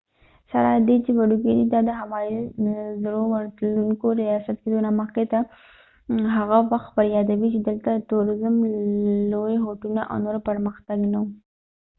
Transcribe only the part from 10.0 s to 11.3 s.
او نور پړمختګ نه و